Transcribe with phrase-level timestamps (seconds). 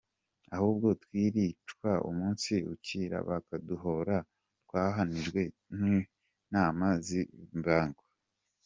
[0.55, 4.17] Ahubwo twiricwa umunsi ukira bakuduhōra,
[4.63, 5.41] Twahwanijwe
[5.77, 8.03] n’intama z’imbagwa.